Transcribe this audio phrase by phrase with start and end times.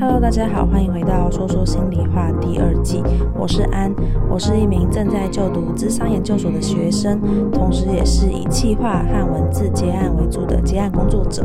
[0.00, 3.02] Hello，大家好，欢迎回到说说心里话第二季。
[3.34, 3.94] 我是安，
[4.30, 7.20] 我是一名正在就读智商研究所的学生，
[7.52, 11.42] 同时也是以企划和文字接案为主的接案工作者。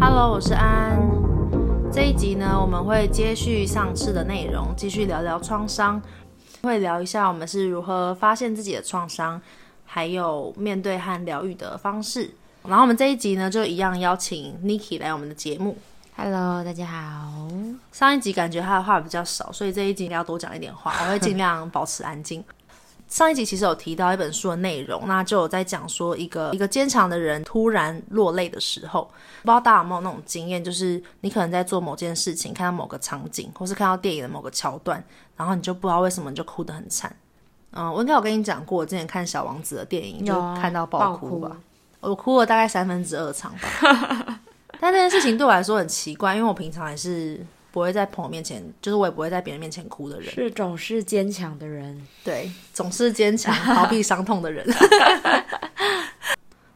[0.00, 0.98] Hello，我是安。
[1.92, 6.00] 这一集呢，我们会接续上次的内容，继续聊聊创伤，
[6.62, 9.38] 会聊一下我们是如何发现自己的创伤，
[9.84, 12.30] 还有面对和疗愈的方式。
[12.66, 15.76] 然后我们这一集呢，就一样邀请 Niki 来我们的节目。
[16.18, 17.46] Hello，大家好。
[17.92, 20.94] 上一集感觉他的话比较少，所以这一集要多讲一点话。
[21.04, 22.42] 我会尽量保持安静。
[23.06, 29.02] 上一集其实有提到一本书的内容，那就有在讲说一个一个坚强的人突然落泪的时候，
[29.42, 35.04] 不知道大家有没有那种经验，就是你可能在做某件事情，看到某个场景，或是看到电影的某个桥段，
[35.36, 37.14] 然后你就不知道为什么你就哭得很惨。
[37.72, 41.48] 嗯，我应该有跟你讲过，我之前看《小王子》的电影，就看到爆哭吧，
[42.00, 42.08] 哭。
[42.08, 44.25] 我哭了大概三分之二场吧。
[44.80, 54.66] 但这件事情对我来说很奇怪，因为我平常也是不会在朋友面前，就是我也不会在别人面前哭的人，是总是坚强的人，对，总是坚强逃避伤痛的人。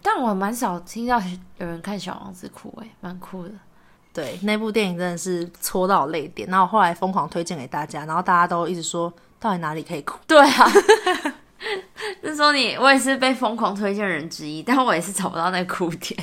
[0.02, 1.20] 但我蛮少听到
[1.58, 3.50] 有人看小王子哭，欸，诶，蛮酷的。
[4.12, 10.18] 对，那部电影真的是戳到泪点，然后后来疯狂推荐给大家，然后大家都一直说到底哪里可以哭？
[10.26, 10.68] 对啊，
[12.22, 16.18] 就说你我也是被疯狂推荐人之一，但我也是找不到那个哭点。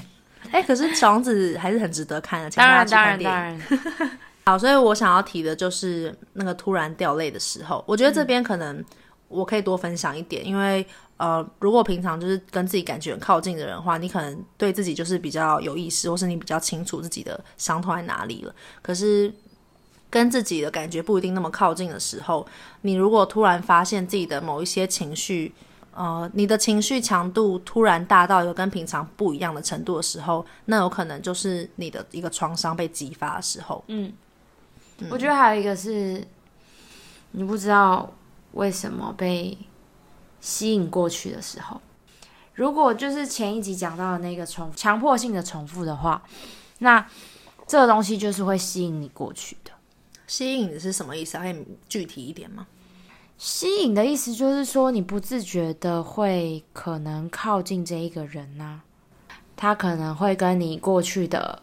[0.52, 3.60] 哎、欸，可是小王子还是很值得看的，当然当然当然。
[4.46, 8.84] 好，所以我想要提的就是那个突然掉泪的时候，我觉得这边可能
[9.28, 10.86] 我可以多分享一点，嗯、因为
[11.18, 18.56] 呃，如果平常就是跟自己感觉很靠近的人的话，你可能对自己就是比较有意识，或是你比较清楚自己的伤痛在哪里了。
[18.82, 19.34] 可是
[20.10, 22.48] 跟自己的感觉不一定那么靠近的时候，
[22.82, 25.54] 你如果突然发现自己的某一些情绪。
[25.98, 33.84] 呃，你的情绪强度突然大到一个跟平常不一样的程度的时候，那有可能就是你的一个创伤被激发的时候。
[33.88, 34.14] 嗯，
[35.00, 36.24] 嗯，我觉得还有一个是，
[37.32, 38.14] 你不知道
[38.52, 39.58] 为什么被
[40.40, 41.82] 吸引过去的时候。
[42.54, 46.22] 如果就是前一集讲到的那个重强迫性的重复的话，
[46.78, 47.04] 那
[47.66, 49.72] 这个东西就是会吸引你过去的。
[50.28, 51.40] 吸引的是什么意思？
[51.40, 52.68] 可以具体一点吗？
[53.38, 58.84] 吸引的意思就是说，你不自觉的会可能靠近这一个人呐、啊，
[59.56, 61.62] 他可能会跟你过去的，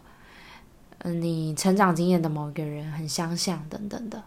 [0.98, 4.22] 嗯，你成长经验的某一个人很相像，等等的。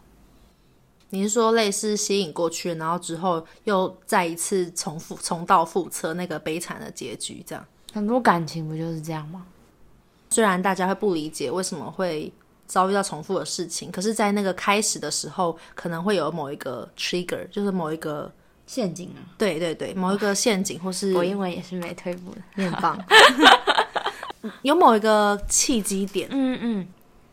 [1.11, 7.65] 你是说类似吸引过去，然后之后又再一次重复、重蹈覆辙那个悲惨的结局，这样？
[7.93, 9.45] 很多感情不就是这样吗？
[10.31, 12.33] 虽然大家会不理解为什么会。
[12.67, 18.29] 遭遇到重复的事情，可是，在那个开始的时候，可能会有某一个 trigger，就是某一个
[18.66, 19.23] 陷阱啊。
[19.38, 23.00] 对对对，某一个陷阱，或是我英文也是没退步的，你很棒。
[24.63, 26.88] 有某一个契机点，嗯嗯，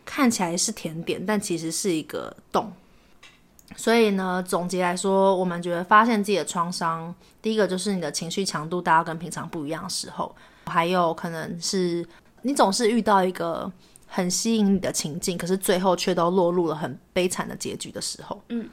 [0.05, 2.73] 看起来是甜点，但其实是一个洞。
[3.77, 7.13] 所以呢，总结来说，我们觉得发现自己的创伤，
[7.43, 10.33] 第一个就是你的情绪强度大家跟平常不一样的时候，
[10.67, 12.07] 还有可能是
[12.43, 13.69] 你总是遇到一个。
[14.15, 18.41] 很吸引你的情境，可是最后却都落入了很悲惨的结局的时候。
[18.51, 18.71] 嗯，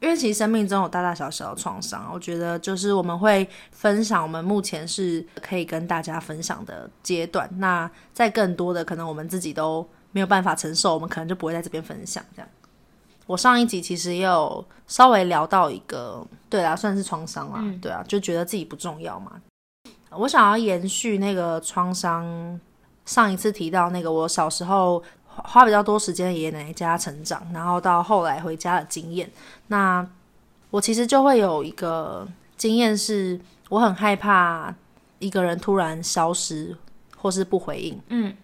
[0.00, 7.48] 因为其实生命中有大大小小的创伤，我觉得就是我们会分享我们目前是可以跟大家分享的阶段。
[7.58, 12.20] 那在更多的可能我们自己都没有办法承受，我们可能就不会在这边分享。
[12.34, 12.48] 这样，
[13.28, 19.40] 我上一集其实也有稍微聊到一个，对啊，算是创伤啦，嗯、对啊，就觉得自己不重要嘛。
[20.10, 22.58] 我想要延续那个创伤。
[23.06, 29.30] 上一次提到那个，我小时候花比较多时间爷爷奶奶家成长，然后到后来回家的经验。
[29.68, 30.06] 那
[30.70, 34.74] 我其实就会有一个经验，是我很害怕
[35.20, 36.76] 一个人突然消失
[37.16, 38.00] 或是不回应。
[38.08, 38.36] 嗯，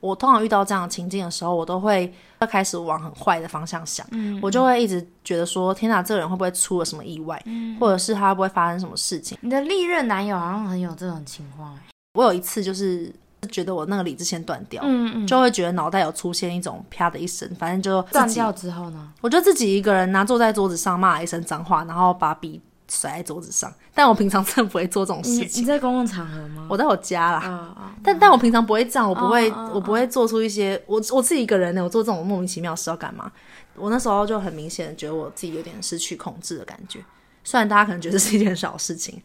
[0.00, 4.06] 我通常遇到这样的情境的时候，我都会要开始往很坏的方向想。
[4.10, 7.42] 嗯，我就会一直觉得说：天哪，这个人会不会出了什么意外？
[7.46, 9.38] 嗯，或者是他会不会发生什么事情？
[9.40, 11.78] 你的历任男友好像很有这种情况。
[12.12, 13.10] 我有一次就是。
[13.46, 23.72] 觉得我那个理智线断掉，嗯嗯，就会觉得脑袋有出现一种啪的一声，反正就断掉之后呢，我就自己一个人拿坐在桌子上骂一声脏话，然后把笔甩在桌子上。
[23.94, 25.62] 但我平常真的不会做这种事情。
[25.62, 26.66] 你，在公共场合吗？
[26.68, 33.32] 我在我家啦，哦哦、但但我平常不会这样，我不会，哦、我不会做出一些我我自己一个人呢，我做这种莫名其妙的事要干嘛？
[33.74, 37.00] 我那时候就很明显的觉得我自己有点失去控制的感觉，
[37.44, 39.22] 虽然大家可能觉得是一件小事情，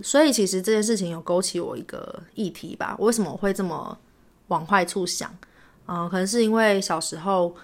[0.00, 2.94] 所以其实这件事情有勾起我一个议题吧？
[2.98, 3.98] 我为什么我会这么？
[4.48, 5.30] 往坏处想，
[5.86, 7.54] 嗯、呃，可能是因为小时候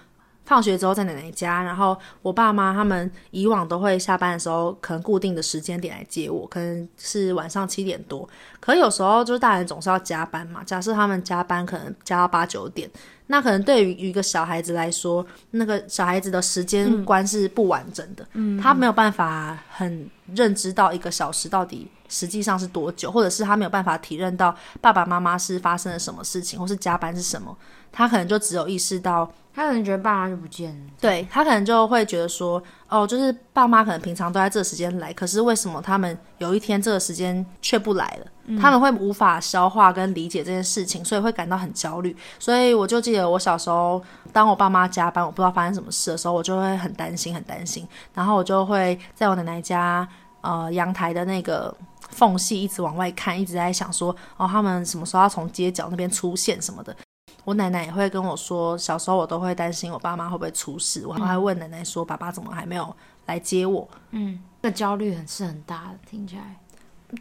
[0.43, 8.27] 放学之后在奶奶家，然后我爸妈他们以往都会下班的时候，可能固定的时间点来接我，可能是晚上七点多。
[8.59, 12.89] 可有时候就是大人总是要加班嘛，假设他们加班可能加到八九点，
[13.27, 27.55] 那可能对于一个小孩子来说，那个小孩子的时间观是不完整的，嗯，他没有办法很认知到一个小时到底实际上是多久，或者是他没有办法体认到爸爸妈妈是发生了什么事情，或是加班是什么，
[27.91, 29.31] 他可能就只有意识到。
[29.51, 38.27] 他可能觉得爸妈就不见了，对，他可能就会觉得说，哦，就是爸妈可能平常都在这个时间来，可是为什么他们有一天这个时间却不来了？
[38.45, 38.57] 嗯。
[38.57, 42.15] 他们会无法消化跟理解这件事情，所以会感到很焦虑。
[42.37, 44.01] 所以我就记得我小时候，
[44.31, 47.85] 当我爸妈加班，我不知道发生什么事的时候，我就会很担心，很担心。
[48.13, 50.07] 然后我就会在我奶奶家，
[50.41, 51.75] 呃，阳台的那个
[52.11, 56.95] 缝隙一直往外看，一直在想说，哦，他们什么时候要从街角那边出现什么的。
[57.43, 62.95] 我奶奶也会跟我说，小时候我都会担心我爸妈会不会出事，我还会问奶奶说，爸爸怎么还没有
[63.25, 63.87] 来接我？
[64.11, 66.57] 嗯，这焦虑很是很大的，听起来。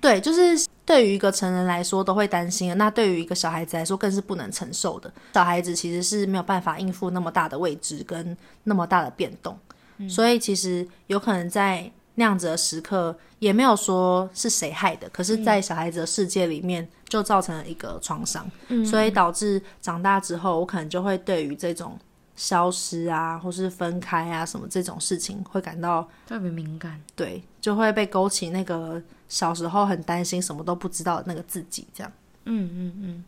[0.00, 5.10] 对，就是对于一个成人来说都会担心的，那对于一个小孩子来说更是不能承受的。
[5.32, 9.58] 小孩子其实是没有办法应付那么大的未知跟那么大的变动，
[9.96, 11.90] 嗯，所以其实有可能在。
[12.18, 21.96] 那样子的时刻也没有说是谁害的，可是，在小孩子的世界里面就造成了一个创伤，嗯，所以导致长大之后，我可能就会对于这种
[22.34, 32.12] 消失啊，或是分开啊什么这种事情，会感到特别敏感，对，就会被勾起那个小时候很担心什么都不知道的那个自己，这样，
[32.46, 33.24] 嗯嗯嗯，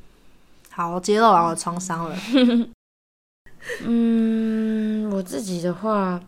[0.73, 2.19] 好，揭露完我的创伤了，
[3.87, 6.21] 嗯，我自己的话。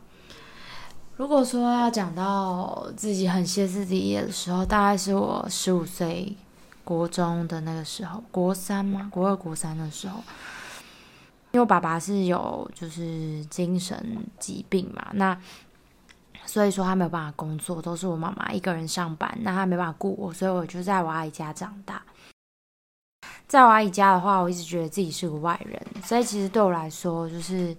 [1.22, 6.36] 如果说要讲到自己很歇斯底里的时候，大概是我十五岁，
[6.82, 9.08] 国中的那个时候，国三吗？
[9.08, 10.18] 国二、国三的时候，
[11.52, 15.40] 因为我爸爸是有就是精神疾病嘛，那
[16.44, 22.02] 所以说他没有办法工作，都是我妈妈一个人上班，那他没办法顾我，所以我就在我阿姨家长大。
[23.46, 27.76] 在我阿姨家的话，我一直觉得自己是个外人，所以其实对我来说，就是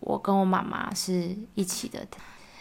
[0.00, 2.04] 我跟我妈妈是一起的。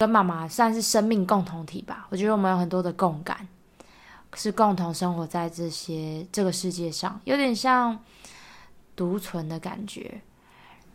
[0.01, 3.47] 跟妈妈算是生命共同体吧，我觉得我们有很多的共感，
[4.33, 7.95] 是共同生活在这些这个世界上，有点像
[8.95, 10.19] 独存的感觉。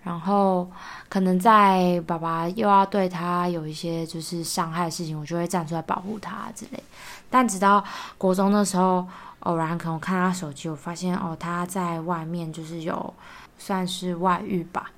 [0.03, 0.69] 然后
[1.09, 6.83] 可能在爸爸又要对他有一些就是伤害的事情，我就会站出来保护他之类。
[7.31, 7.85] 但直到
[8.19, 9.07] 国中的时候，
[9.41, 13.15] 偶然可能我看他手机，我发现哦，他在外面就是有
[13.57, 14.91] 算是外遇吧。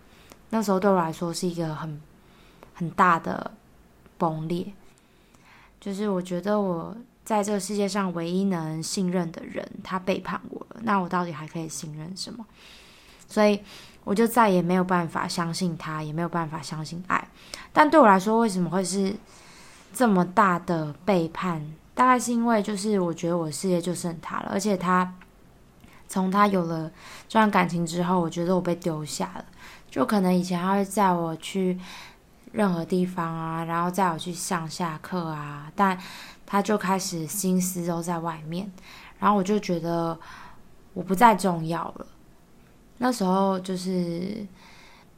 [0.49, 2.01] 那时候对我来说是一个很
[2.73, 3.51] 很大的。
[4.19, 4.67] 崩裂，
[5.81, 6.95] 就是我觉得我
[7.25, 12.45] 在这个世界上唯一能信任的人，他背叛我了，那我到底还可以信任什么？
[13.29, 13.61] 所以
[14.05, 17.29] 我就再也没有办法相信他，也没有办法相信爱。
[17.73, 19.15] 但对我来说，为什么会是
[19.93, 21.73] 这么大的背叛？
[21.95, 25.15] 大概是因为，就是我觉得我的世界就剩他了，而且他
[26.09, 26.91] 从他有了
[27.29, 29.45] 这段感情之后，我觉得我被丢下了，
[29.91, 31.79] 就可能以前他会载我去。
[32.53, 35.99] 任何地方啊，然后载我去上下课啊，但
[36.47, 38.71] 他就开始心思都在外面，
[39.19, 40.19] 然后我就觉得
[40.95, 42.07] 我不再重要了。
[42.99, 44.47] 那时候就是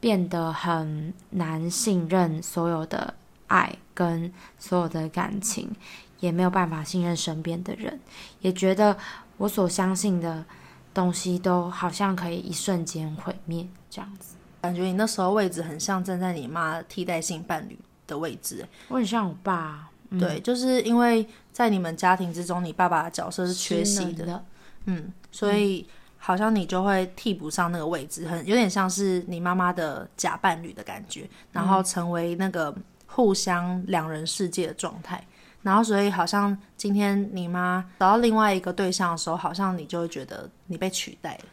[0.00, 3.15] 变得很难信任所有的
[3.47, 5.71] 爱跟所有的感情，
[6.19, 8.00] 也没有办法信任身边的人，
[8.41, 8.97] 也觉得
[9.38, 10.44] 我所相信的
[10.93, 14.35] 东西都好像可以一瞬间毁灭这样子。
[14.61, 19.88] 感觉你那时候位置很像站在你妈替代性伴侣的位置，我很像我爸。
[20.12, 24.45] 嗯、对，就是因为在你们家庭之中，你爸爸的角色是缺席的，的。
[24.87, 25.87] 嗯，所以
[26.19, 32.75] 好像你就会替补上那个位置，很有点像是你妈妈的假伴侣的感觉，然后成为那个
[33.07, 41.45] 互相两人世界的状态，嗯、然后所以好像今天你妈找到另外一个对象的时候，好像你就会觉得你被取代了。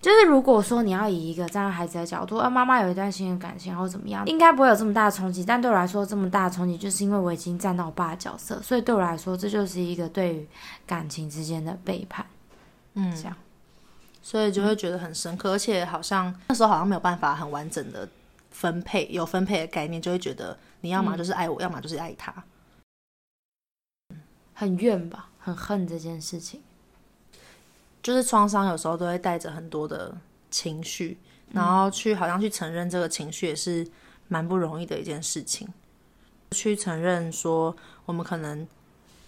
[0.00, 5.44] 就是如果说你要以一个站在孩子的角度，啊，妈妈有一段新的感情，或怎么样，应该不会有这么大的冲击。
[5.44, 10.48] 但对我来说，这么大的冲击，就是因为我已经站到我爸的角色，所以对我来说，这就是一个对于
[10.86, 12.24] 感情之间的背叛。
[12.94, 13.36] 嗯，这样，
[14.22, 18.08] 所以就会觉得很深刻，而且好像那时候好像没有办法很完整的
[18.50, 22.32] 分配，有分配的概念，就会觉得你要么就是爱我，嗯，要么就是爱他，
[24.54, 26.62] 很怨吧，很恨这件事情。
[28.02, 30.16] 就是创伤有时候都会带着很多的
[30.50, 31.18] 情绪，
[31.52, 33.86] 然后去好像去承认这个情绪也是
[34.28, 35.68] 蛮不容易的一件事情。
[36.52, 37.76] 去承认说
[38.06, 38.66] 我们可能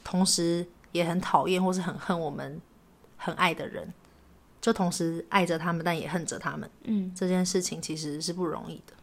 [0.03, 2.61] 同时也很讨厌或是很恨我们
[3.17, 3.93] 很爱的人，
[4.61, 6.69] 就同时爱着他们，但也恨着他们。
[6.85, 8.95] 嗯，这件事情其实是不容易的。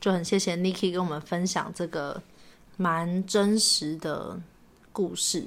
[0.00, 2.20] 就很谢谢 Niki 跟我们分享这个
[2.76, 4.40] 蛮真实的
[4.92, 5.46] 故事。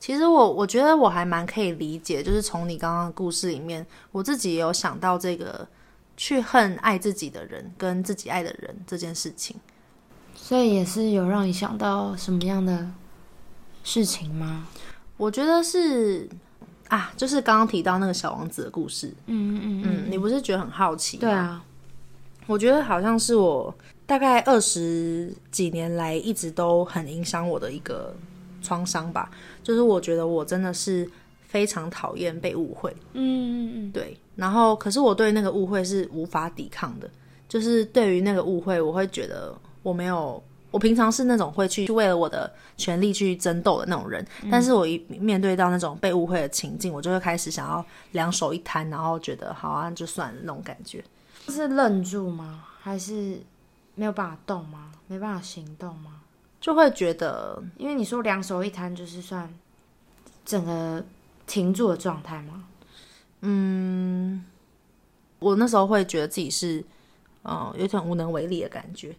[0.00, 5.68] 其实我我觉得我还蛮可以理解，就是从你刚刚的故事里面，我自己也有想到这个
[6.16, 9.54] 去恨爱自己的人跟自己爱的人这件事情。
[10.34, 12.90] 所以也是有让你想到什么样的
[13.84, 14.66] 事情吗？
[15.18, 16.26] 我觉得是
[16.88, 19.08] 啊，就是刚刚提到那个小王子的故事。
[19.26, 21.20] 嗯嗯嗯，嗯，你不是觉得很好奇吗？
[21.20, 21.62] 对啊，
[22.46, 23.72] 我觉得好像是我
[24.06, 28.16] 大概二十几年来一直都很影响我的一个
[28.60, 29.30] 创伤吧。
[29.62, 31.08] 就是我觉得我真的是
[31.46, 32.94] 非常讨厌被误会。
[33.12, 34.16] 嗯嗯嗯，对。
[34.36, 37.10] 然后，可是我对那个误会是无法抵抗的。
[37.48, 40.42] 就是对于那个误会，我会觉得我没有。
[40.72, 51.02] 我平常是那种会去为了我的权利去争斗的那种人，嗯，但是我一面对到那种被误会的情境，我就会开始想要两手一摊，然后觉得好啊，就算了那种感觉。
[51.48, 52.62] 是愣住吗？
[52.80, 53.40] 还是
[53.96, 54.92] 没有办法动吗？
[55.08, 56.19] 没办法行动吗？
[56.60, 59.52] 就会觉得，因为你说两手一摊，就是算
[60.44, 61.04] 整个
[61.46, 62.64] 停住的状态吗？
[63.40, 64.44] 嗯，
[65.38, 66.84] 我那时候会觉得自己是，
[67.44, 69.16] 嗯，有点无能为力的感觉，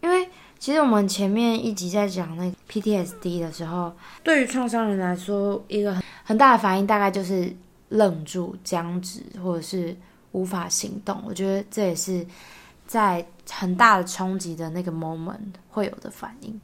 [0.00, 0.28] 因为。
[0.58, 7.52] 其实我们前面一集在讲那个 PTSD 的时候，对于创伤人来说，一个很很大的反应大概就是
[7.88, 9.96] 愣住、僵直，或者是
[10.30, 11.20] 无法行动。
[11.26, 12.24] 我觉得这也是
[12.92, 16.60] 在很大的冲击的那个 moment 会有的反应。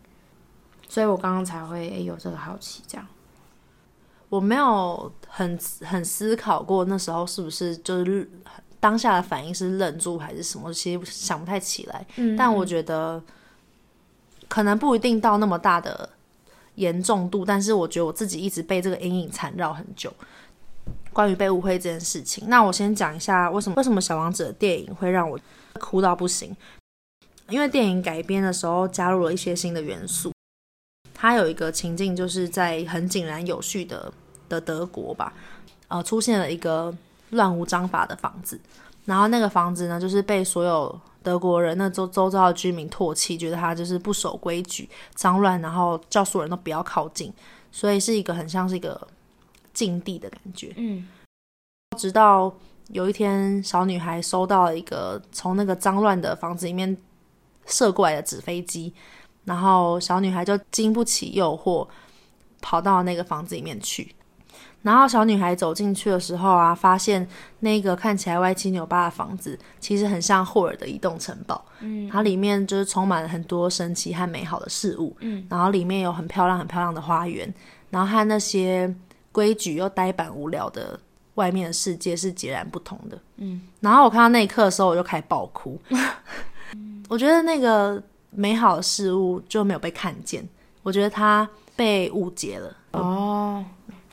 [0.89, 3.07] 所以我刚刚才会有这个好奇，这样。
[4.29, 8.31] 我没有很很思考过那时候是不是就是
[8.79, 12.07] 当下的反应是愣住还是什么，其实想不太起来。
[12.17, 13.23] 嗯，但我觉得。
[14.51, 16.09] 可能不一定到那么大的
[16.77, 20.11] 严重度，但是我觉得我自己一直被这个阴影缠绕很久。
[21.13, 25.39] 关于被误会这件事情，那我先讲一下为什么为什么小王子的电影会让我
[25.79, 26.55] 哭到不行。
[27.49, 30.31] 因为电影改编的时候加入了一些新的元素，
[31.15, 34.13] 它有一个情境就是在很井然有序的
[34.51, 35.33] 的德国吧，
[35.89, 36.95] 呃，出现了一个
[37.31, 38.61] 乱无章法的房子，
[39.07, 41.01] 然后那个房子呢，就是被所有。
[41.21, 47.31] 德国人那周周遭的居民唾弃，觉得他就是不守规矩、脏乱，然后叫所有人都不要靠近，
[47.71, 49.07] 所以是一个很像是一个
[49.75, 50.73] 禁地的感觉。
[50.77, 51.07] 嗯，
[51.99, 52.55] 直到
[52.89, 56.97] 有一天，小女孩收到了一个从那个脏乱的房子里面
[57.67, 58.93] 射过来的纸飞机，
[59.45, 61.87] 然后小女孩就经不起诱惑，
[62.61, 64.15] 跑到那个房子里面去。
[64.81, 67.29] 然后小女孩走进去的时候啊，发现
[67.61, 71.63] 那个看起来歪七扭八的房子，其实很像霍尔的移动城堡。
[71.81, 75.15] 嗯，它里面就是充满了很多神奇和美好的事物。
[75.21, 77.53] 嗯，然后里面有很漂亮、很漂亮的花园，
[77.91, 78.95] 然后和那些
[79.33, 80.99] 规矩又呆板无聊的
[81.39, 83.19] 外面的世界是截然不同的。
[83.37, 85.81] 嗯，然后我看到那一刻的时候，我就开始爆哭。
[87.09, 90.47] 我觉得那个美好的事物就没有被看见，
[90.83, 92.77] 我觉得它被误解了。
[92.93, 93.65] 哦。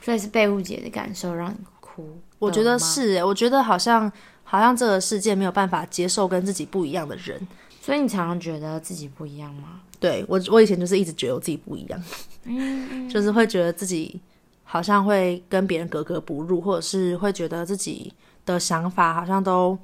[0.02, 4.10] 所以是被误解的感受让你哭，我觉得是，我觉得好像
[4.44, 7.44] 好像这个世界没有办法接受跟自己不一样的人，
[7.82, 9.80] 所以你常常觉得自己不一样吗？
[9.98, 12.00] 对，我，我以前就是一直觉得我自己不一样，
[12.44, 14.20] 嗯， 就是会觉得自己
[14.66, 18.12] 好像会跟别人格格不入，或者是会觉得自己
[18.44, 19.78] 的想法好像都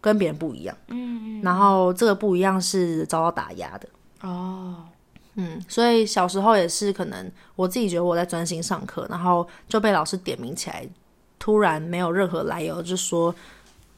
[0.00, 3.88] 跟别人不一样，嗯，然后这个不一样是遭到打压的，
[4.22, 4.76] 哦。
[5.36, 10.84] 嗯，所以小时候也是可能我自己觉得我在专心上课，然后就被老师点名起来，
[11.38, 13.32] 突然没有任何来由就说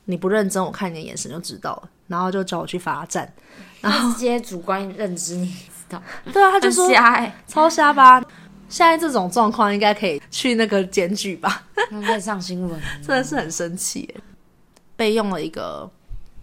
[0.05, 3.33] 你不认真，我看你的眼神就知道了，然后就叫我去罚站，
[3.81, 6.01] 然后直接主观认知你知道？
[6.33, 8.23] 对啊，他就说瞎、欸，超瞎吧？
[8.73, 11.62] 现在这种状况应该可以去那个检举吧？
[11.91, 14.12] 可以上新闻， 真的是很生气，
[14.97, 15.88] 被用了一个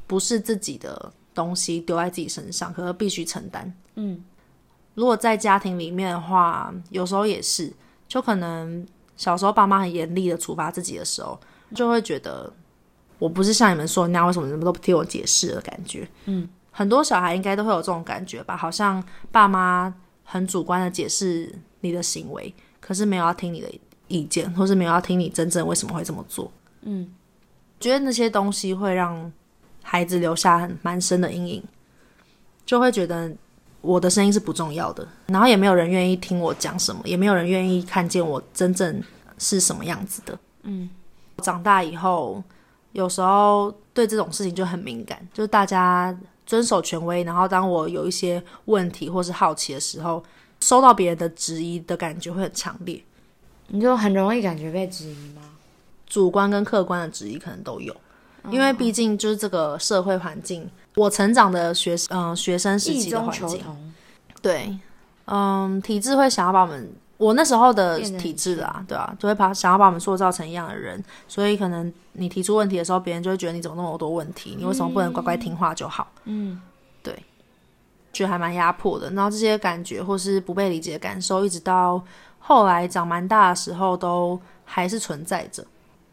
[0.05, 4.23] 不是自己的东西丢在自己身上，可是必须承担，嗯。
[4.93, 7.73] 如果在家庭里面的话，有时候也是，
[8.07, 8.85] 就可能
[9.17, 11.39] 小时候爸妈很严厉的处罚自己的时候，
[11.73, 12.51] 就会觉得
[13.17, 16.07] 我不是像你们说的那样，为什么你们都不替我解释的感觉。
[16.25, 19.91] 嗯，很多小孩应该都会有这种感觉吧，好像爸妈
[20.23, 23.69] 很主观的解释你的行为，可是没有要听你的
[24.07, 26.51] 意见，或是没有要听你真正为什么会这么做。
[26.81, 27.13] 嗯，
[27.79, 29.31] 觉得那些东西会让
[29.81, 31.63] 孩子留下很蛮深的阴影，
[32.65, 33.31] 就会觉得。
[33.81, 39.01] 我的声音是不重要的，然后也没有人愿意听我讲什么，也没有人愿意看见我真正
[39.37, 40.37] 是什么样子的。
[40.63, 40.89] 嗯，
[41.37, 42.43] 长大以后，
[42.91, 46.13] 有时候对这种事情就很敏感，就是大家
[46.45, 50.21] 遵守权威，然后当我有一些问题或是好奇的时候，
[50.61, 53.01] 收到别人的质疑的感觉会很强烈。
[53.67, 55.41] 你就很容易感觉被质疑吗？
[56.07, 57.95] 主观跟客观的质疑可能都有，
[58.49, 60.67] 因为毕竟就是这个社会环境。
[60.95, 63.63] 我成长的学嗯、呃、学生时期的环境，
[64.41, 64.75] 对，
[65.25, 76.11] 嗯，体制会想要把我们我那时候的体质啊，对啊，就会把想要把我们塑造成一样的人，所以可能你提出问题的时候，别人就会觉得你怎么那么多问题，你为什么不能乖乖听话就好？
[76.25, 76.59] 嗯，
[77.03, 77.17] 对，
[78.19, 79.09] 觉得还蛮压迫的。
[79.11, 82.01] 然后这些感觉或是不被理解的感受，一直到
[82.39, 85.65] 后来长蛮大的时候，都还是存在着，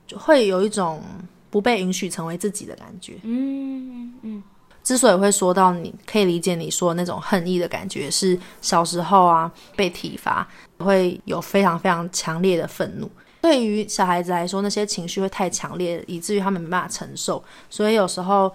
[0.06, 1.02] 就会有一种
[1.50, 3.14] 不被允许成为自己的感觉。
[3.22, 4.14] 嗯嗯。
[4.22, 4.42] 嗯
[4.86, 10.46] 之所以会说到，你可以理解你说的那种恨意的感觉，是小时候啊被体罚，
[10.78, 13.10] 会有非常非常强烈的愤怒。
[13.42, 17.42] 对于小孩子来说，那些情绪会太强烈，以至于他们没办法承受。
[17.68, 18.52] 所以有时候，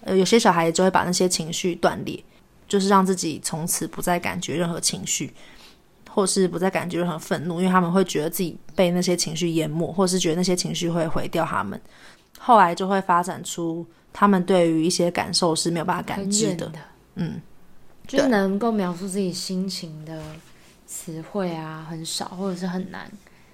[0.00, 2.20] 呃，有些小孩子就会把那些情绪断裂，
[2.68, 5.32] 就是让自己从此不再感觉任何情绪，
[6.08, 11.80] 或是不再感觉任何愤怒，因为他们会觉得自己被那些情绪淹没，或是觉得那些情绪会毁掉他们。
[12.38, 13.84] 后来就会发展出。
[14.10, 16.78] 他们对于一些感受是没有办法感知的，的
[17.16, 17.40] 嗯，
[18.06, 20.20] 就能够描述自己心情的
[20.86, 23.08] 词汇啊，很少，或者是很难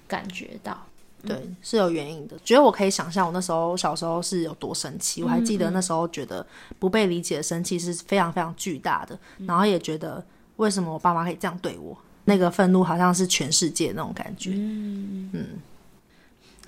[0.07, 0.83] 感觉到。
[1.25, 2.37] 对，嗯、是有原因的。
[2.43, 5.23] 觉得我可以想象，我那时候小时候是有多生气。
[5.23, 6.45] 我还记得那时候觉得
[6.79, 10.23] 不被理解的生气是非常非常巨大的，嗯、然后也觉得
[10.57, 11.97] 为什么我爸妈可以这样对我？
[12.25, 14.51] 那个愤怒好像是全世界那种感觉。
[14.55, 15.47] 嗯嗯。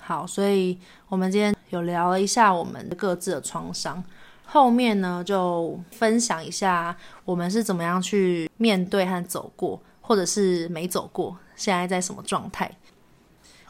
[0.00, 4.02] 好，所以我们今天有聊了一下我们各自的创伤，
[4.44, 12.70] 后面呢就分享一下我们是怎么样去面对和走过，或者是没走过，现在在什么状态。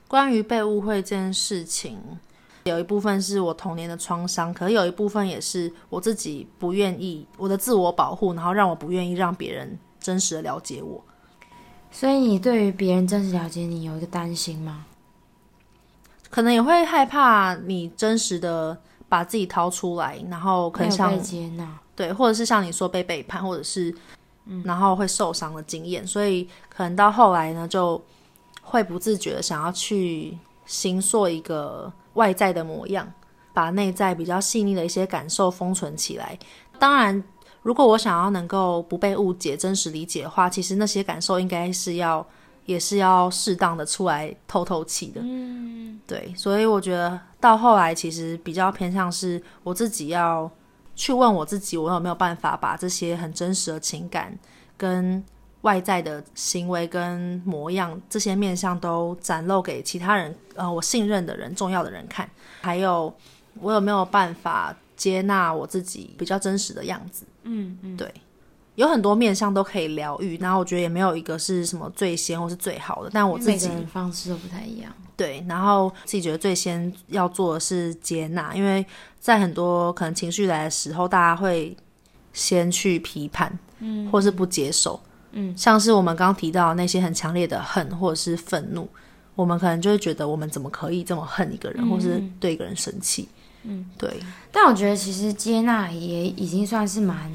[0.09, 1.99] 关于被误会这件事情，
[2.65, 11.05] 有一部分是我童年的创伤，可是有一部分也是我自己不愿意，我的自我保护，然后让我不愿意让别人真实的了解我。
[11.91, 14.87] 所以你对于别人真实了解你有一个担心吗？
[16.31, 18.77] 可能也会害怕你真实的
[19.09, 23.95] 把自己掏出来，然后可能像被接纳，对，或者是像你说被背叛，或者是
[24.45, 27.99] 嗯然后会受伤的经验，所以可能到后来呢，就
[28.69, 33.11] 会不自觉的想要去形塑一个外在的模样，
[33.53, 36.39] 把内在比较细腻的一些感受封存起来。
[36.79, 37.23] 当然，
[37.63, 42.25] 如果我想要能够不被误解、真实理解的话，其实那些感受应该是要。
[42.69, 50.51] 也是要适当的出来透透气的，嗯，对，所以我觉得到后来其实比较偏向是我自己要
[50.95, 54.39] 去问我自己，我有没有办法把这些很真实的情感
[54.77, 55.25] 跟
[55.63, 62.29] 外在的行为跟模样这些面相都展露给其他人，呃，我信任的人、重要的人看，
[62.61, 63.13] 还有
[63.61, 68.13] 我有没有办法接纳我自己比较真实的样子，嗯嗯，对。
[68.77, 74.93] 有很多面相都可以疗愈，然后我觉得也没有一个是什么最先或是最好的，但我自己方式都不太一样。
[75.17, 78.87] 对，然后自己觉得最先要做的是接纳，因为
[79.19, 81.77] 在很多可能情绪来的时候，大家会
[82.33, 85.01] 先去批判，嗯，或是不接受，
[85.39, 88.89] 嗯，像是我们刚刚提到那些很强烈的恨或者是愤怒，
[89.35, 93.29] 我们可能就会觉得我们怎么可以这么恨一个人，嗯，或是对一个人生气，
[93.63, 94.21] 嗯，对。
[94.53, 97.31] 但我觉得其实接纳也已经算是蛮。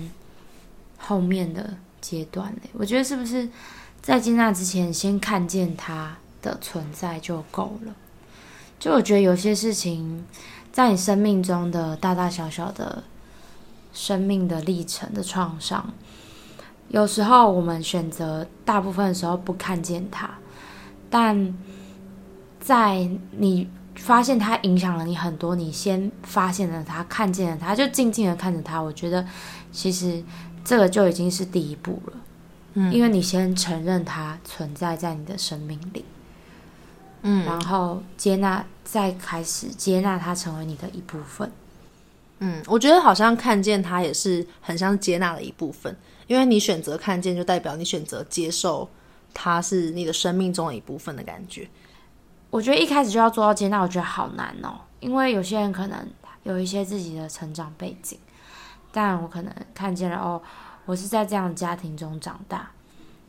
[1.05, 3.49] 后面的阶段嘞，我觉得是不是
[4.01, 7.93] 在接纳之前，先看见它的存在就够了？
[8.79, 10.25] 就我觉得有些事情，
[10.71, 13.03] 在你生命中的大大小小的
[13.93, 15.93] 生命的历程的创伤，
[16.93, 20.29] 有时候我们选择大部分的时候不看见它，
[21.09, 21.53] 但
[22.59, 28.79] 在你发现它影响了你很多，你先发现了它，看见了它，就静静的看着它。
[28.79, 29.25] 我觉得
[29.71, 30.23] 其实。
[30.65, 32.13] 这个就已经是第一步了，
[32.75, 36.05] 嗯，因为你先承认它存在在你的生命里，
[37.23, 41.51] 嗯，然后接纳，再开始接纳它成为你的一部分，
[42.45, 45.95] 嗯，我觉得好像看见他也是很像接纳的一部分，
[46.27, 48.89] 因为你选择看见，就代表你选择接受
[49.33, 51.69] 他是你的生命中的一部分的感觉。
[52.49, 56.05] 我觉得一开始就要做到接纳，我觉得好难哦，因为有些人可能
[56.43, 58.19] 有一些自己的成长背景。
[58.91, 60.39] 但我可能看见了哦，
[60.85, 62.69] 我是在这样的家庭中长大，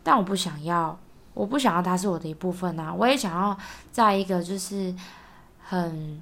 [0.03, 0.98] 但我不想要，
[1.33, 2.92] 我不想要他是我的一部分啊！
[2.92, 3.57] 我也想要
[3.90, 4.94] 在一个就是
[5.62, 6.20] 很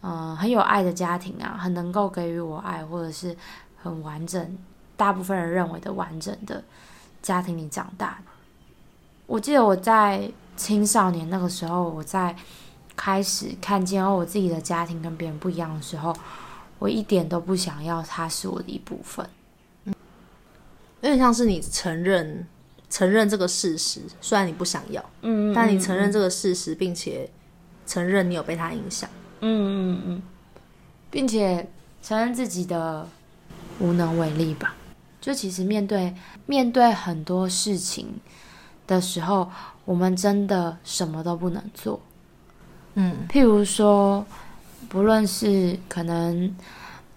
[0.00, 3.36] 嗯、呃、很有爱的家庭啊，很能够给予我爱，或者是
[3.82, 4.58] 很完整，
[4.96, 6.62] 大部分人认为的完整的
[7.22, 8.18] 家庭里长大。
[9.26, 12.34] 我记得我在青少年那个时候，我在
[12.96, 16.14] 开始看见哦，我自己的家庭跟别人不一样的时候。
[16.80, 19.28] 我一点都不想要，他是我的一部分。
[19.82, 19.94] 嗯，
[21.00, 22.46] 有点像是你承认
[22.88, 27.28] 承认这个事实，虽然你不想要，嗯，但你承认这个事实，并且
[27.84, 30.22] 承认你有被他影响，嗯嗯嗯，
[31.10, 31.68] 并且
[32.02, 33.06] 承认自己的
[33.78, 34.74] 无能为力吧。
[35.20, 36.14] 就其实面对
[36.46, 38.14] 面对很多事情，
[38.86, 39.50] 的时候，
[39.84, 42.00] 我们真的什么都不能做。
[42.94, 44.24] 嗯，譬如说，
[44.88, 46.54] 不论是可能，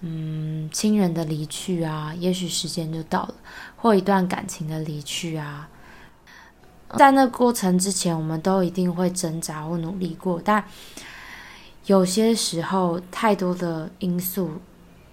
[0.01, 3.33] 嗯，亲人的离去啊，也许时间就到了，
[3.77, 5.69] 或一段感情的离去啊，
[6.97, 10.63] 在那过程之前，我们都一定会挣扎或努力过，但
[11.85, 14.51] 有些时候，太多的因素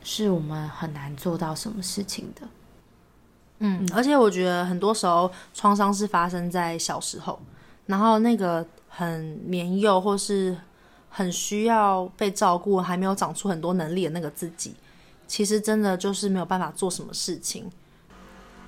[0.05, 2.47] 是我们很难做到什么事情的。
[3.61, 7.41] 嗯，而且我觉得很多时候创伤是发生在小时候，
[7.87, 10.57] 然后那个很年幼或是
[11.11, 14.75] 很需要被照顾，还没有长出很多能力的那个自己，
[15.27, 17.69] 其实真的就是没有办法做什么事情。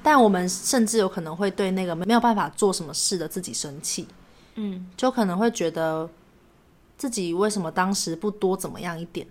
[0.02, 4.08] 但我们甚至有可能会对那个没有办法做什么事的自己生气，
[4.54, 6.08] 嗯，就可能会觉得
[7.00, 9.26] 自己为什么当时不多怎么样一点？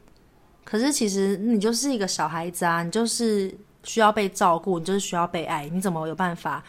[0.66, 3.56] 可是其实你就是一个小孩子啊，你就是。
[3.82, 5.68] 需要被照顾，你就是需要被爱。
[5.70, 6.62] 你怎么有办法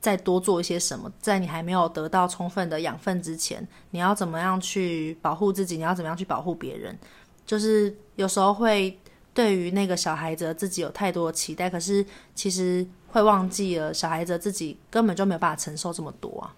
[0.00, 1.10] 再多做一些什么？
[1.20, 5.76] 在你还没有得到充分的养分之前，你要怎么样去保护自己？
[5.76, 6.96] 你要怎么样去保护别人？
[7.44, 8.96] 就是有时候会
[9.34, 16.54] 对于那个小孩子自己有太多的期待，可是其实会忘记了小孩子自己根本就没有办法承受这么多啊。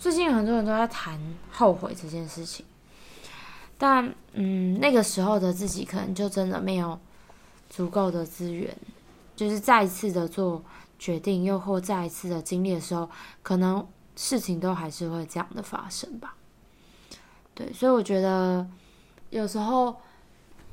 [0.00, 1.18] 最近很多人都在谈
[1.52, 2.66] 后悔这件事情，
[3.78, 6.98] 但嗯，那个时候的自己可能就真的没有
[7.70, 8.76] 足够的资源。
[9.36, 10.60] 就是再一次的做
[10.98, 13.08] 决定，又或再一次的经历的时候，
[13.40, 13.86] 可能
[14.16, 16.34] 事情都还是会这样的发生吧。
[17.54, 18.66] 对，所以我觉得
[19.30, 19.94] 有时候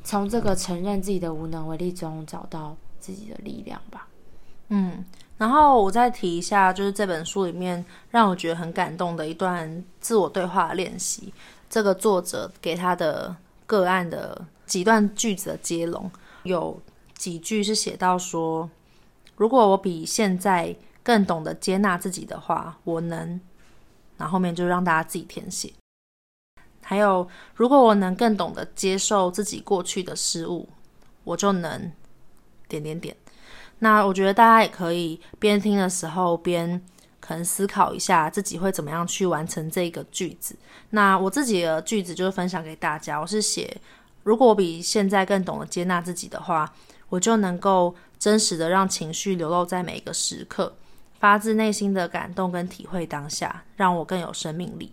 [0.03, 4.07] 从这个承认自己的无能为力中找到自己的力量吧。
[4.69, 5.05] 嗯，
[5.37, 11.31] 然后我再提一下，就是这本书里面让我觉得很感动的一段自我对话练习。
[11.69, 16.11] 这个作者给他的个案的几段句子的接龙
[16.43, 16.79] 有。
[17.17, 18.69] 几句是写到说，
[19.37, 23.39] 如果我比现在更懂得接纳自己的话，我能。
[24.17, 25.71] 然后后面就让大家自己填写。
[26.81, 27.25] 还有，
[27.55, 30.67] 如果我能更懂得接受自己过去的失误，
[31.23, 31.89] 我就能
[32.67, 33.15] 点点点。
[33.79, 36.83] 那我觉得大家也可以边听的时候边
[37.25, 40.55] 可能思考一下自己会怎么样去完成这个句子。
[40.89, 43.81] 那我自己的句子就是分享给大家，我是写，
[44.23, 46.73] 如果我比现在更懂得接纳自己的话。
[47.09, 50.75] 我就能够真实的让情绪流露在每一个时刻，
[51.19, 54.91] 发自内心的感动跟体会当下，让我更有生命力。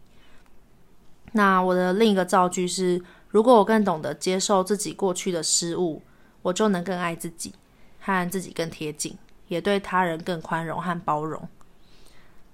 [1.33, 6.03] 那我的另一个造句是：如果我更懂得接受自己过去的失误，
[6.43, 7.55] 我就能更爱自己，
[7.99, 9.17] 和自己更贴近，
[9.49, 11.49] 也对他人更宽容和包容。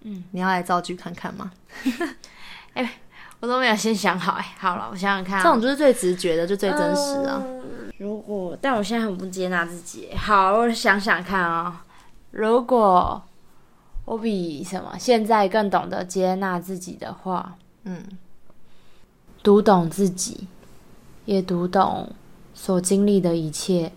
[0.02, 1.52] 嗯，你要来造句看看吗？
[2.74, 2.98] 哎，
[3.40, 4.32] 我都没有先想好。
[4.32, 5.42] 哎，好了，我想想看啊。
[5.42, 7.42] 这种就是最直觉的，就最真实啊。
[7.44, 7.58] 嗯
[7.98, 10.10] 如果，但我现在很不接纳自己。
[10.14, 11.68] 好，我想想看啊、哦，
[12.30, 13.20] 如果
[14.04, 18.04] 我比什么现在更懂得接纳自己的话，嗯，
[19.42, 20.46] 读懂自己，
[21.24, 22.12] 也读懂
[22.54, 23.90] 所经历的一切，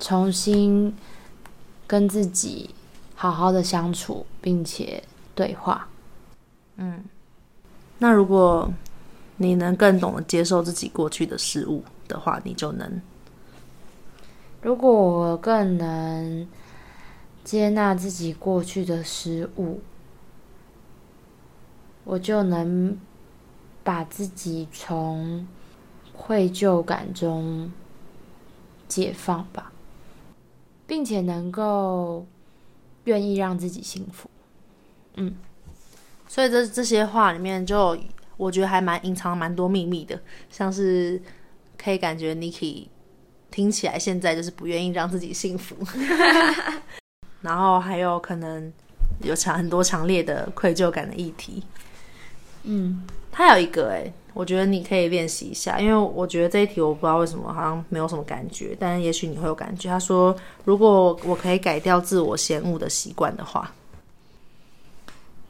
[0.00, 0.92] 重新
[1.86, 2.70] 跟自己
[3.20, 5.04] 好好的相处，并且
[5.34, 5.86] 对话。
[6.76, 7.04] 嗯，
[7.98, 8.72] 那如果
[9.36, 13.02] 你能更懂得接受自己过去的事物的话，你就能。
[14.62, 16.48] 如果我更能
[17.44, 19.82] 接纳自己过去的失误，
[22.04, 22.96] 我就能
[23.84, 25.46] 把自己从
[26.14, 27.70] 愧疚感中
[28.88, 29.70] 解放吧，
[30.86, 32.24] 并且能够
[33.10, 34.30] 愿意让自己幸福。
[35.16, 35.34] 嗯，
[36.26, 37.98] 所以这这些话里面，就
[38.36, 40.18] 我觉得还蛮隐藏蛮多秘密的，
[40.48, 41.20] 像是。
[41.82, 42.88] 可以感觉 Niki
[43.50, 45.74] 听起来现在就是不愿意让自己幸福，
[47.40, 48.70] 然后还有可能
[49.22, 51.62] 有强很多强烈的愧疚感的议题。
[52.64, 59.88] 嗯，他有一个哎，我觉得你可以练习一下，因为我觉得这一题我不知道为什么好像没有什么感觉，但是也许你会有感觉。
[59.88, 63.72] 他说，如果我可以改掉自我嫌恶的习惯的话，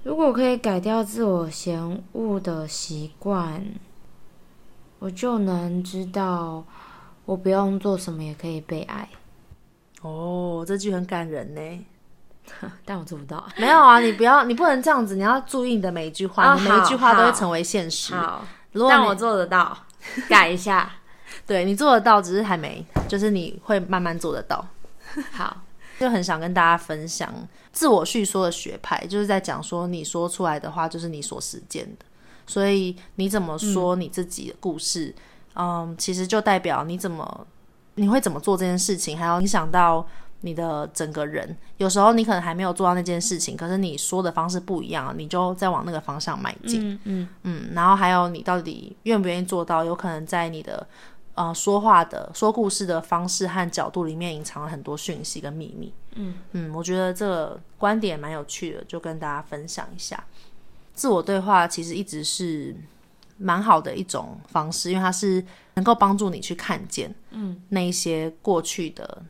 [0.03, 3.65] 如果可以改掉自我嫌恶的习惯。
[5.03, 6.63] 我就能知道，
[7.25, 9.09] 我不用做什么也可以被爱。
[10.03, 11.87] 哦，这句很感人呢，
[12.85, 13.43] 但我做不到。
[13.57, 18.13] 没有啊，你不要，你不能这样子，你要注意你的每一句话，哦、你每一句话都会成为现实。
[18.15, 19.77] 好，但我做得到，
[20.29, 20.91] 改一下。
[21.47, 24.65] 对，你做得到，只是还没，就是你会慢慢做得到。
[25.33, 25.57] 好，
[25.99, 27.33] 就很想跟大家分享
[27.73, 32.05] 自我叙说的学派，就是在讲说，你说出来的话就是你所实践的。
[32.47, 35.15] 所以你怎么说你自己的故事，
[35.55, 37.47] 嗯，嗯，其实就代表你怎么
[37.95, 40.07] 你会怎么做这件事情，还要影响到
[40.43, 41.57] 你的整个人。
[41.77, 46.91] 有时候你可能还没有做到那件事情，可是你说的方式不一样，你就在往那个方向迈进。
[46.91, 49.85] 嗯嗯嗯，然后还有你到底愿不愿意做到？
[49.85, 50.87] 有可能在你的
[51.35, 55.93] 呃说话的说故事的方式和角度里面隐藏了很多讯息跟秘密。
[56.17, 60.23] 嗯嗯，我觉得这个观点蛮有趣的，就跟大家分享一下。
[60.93, 62.75] 自我对话其实一直是
[63.39, 65.43] 蛮好的一种方式，因为它是
[65.75, 69.23] 能够帮助你去看见，嗯，那一些过去的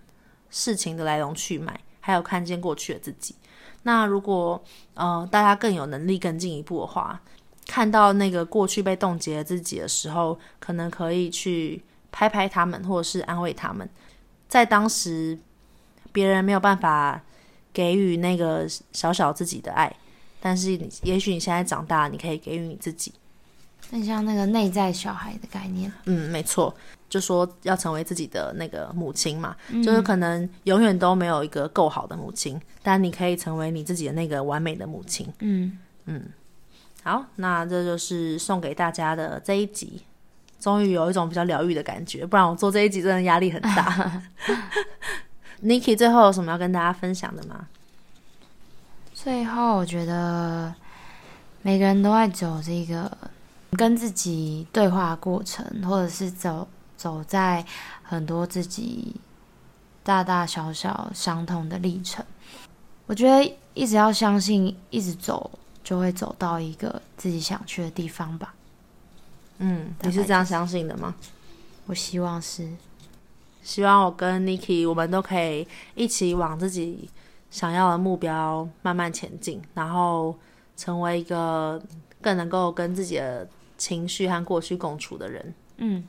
[0.51, 3.35] 事情的来龙去脉，还有看见过去的自己。
[3.83, 4.63] 那如果
[4.95, 7.21] 呃大家更有能力更进一步的话，
[7.67, 11.83] 看到那个过去被冻结自己的时候，可能可以去
[12.13, 13.89] 拍拍他们，或者是安慰他们，
[14.49, 15.39] 在当时
[16.13, 17.23] 别人没有办法
[17.73, 19.95] 给予那个小小自己的爱。
[20.43, 23.13] 但是，也许你现在长大，你可以给予你自己。
[23.91, 25.93] 很像那个内在小孩的概念。
[26.05, 26.75] 嗯，没错，
[27.09, 35.27] 就说要成为自己的那个母亲嘛，嗯、就是可能永远都没有一个够好的母亲，但你可以成为你自己的那个完美的母亲。
[35.41, 36.23] 嗯嗯，
[37.03, 40.03] 好，那这就是送给大家的这一集，
[40.59, 44.23] 终于有一种比较疗愈的感觉，不然我做这一集真的压力很大。
[45.63, 47.67] Niki 最后有什么要跟大家分享的吗？
[49.13, 50.75] 最后，我觉得
[51.61, 53.11] 每个人都在走这个
[53.77, 57.65] 跟自己对话过程，或者是走走在
[58.03, 59.15] 很多自己
[60.03, 62.25] 大大小小伤痛的历程。
[63.07, 65.51] 我觉得一直要相信，一直走
[65.83, 68.55] 就会走到一个自己想去的地方吧。
[69.59, 71.15] 嗯，你是这样相信的吗？
[71.87, 72.69] 我希望是，
[73.63, 77.11] 希望我跟 Niki 我们都可以一起往自己
[77.51, 80.35] 想要的目标慢慢前进，然后
[80.77, 81.83] 成为一个
[82.21, 83.49] 更能够跟自己的
[83.81, 85.55] 情绪和过去共处的人。
[85.79, 86.05] 嗯，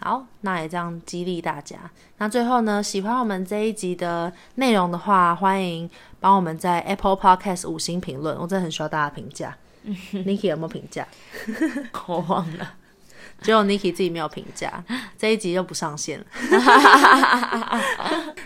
[0.00, 1.76] 好，那也这样激励大家。
[2.16, 9.54] 那最后呢，喜欢我们这一集的内容的话，欢迎帮我们在 Apple Podcast 五星评论，我真的很需要大家评价。
[9.84, 11.06] Niki 有没有评价？
[12.08, 12.72] 我忘了。
[13.42, 14.82] 只有 Niki 自己没有评价，
[15.18, 16.24] 这一集就不上线了。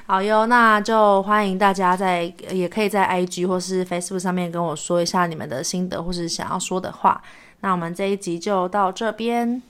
[0.05, 7.23] 好哟，那就欢迎大家在也可以在 IG 或是 Facebook 上面跟我说一下你们的心得或是想要说的话。
[7.61, 9.63] 那我们这一集就到这边，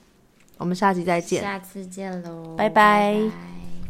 [0.58, 3.14] 我们下集再见，下次见喽，拜拜。
[3.14, 3.59] 拜拜。